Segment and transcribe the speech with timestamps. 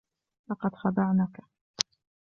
[0.49, 1.39] لقد خدعنك.